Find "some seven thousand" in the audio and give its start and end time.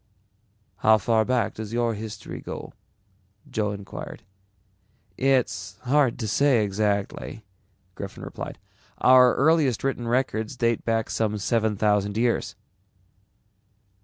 11.11-12.17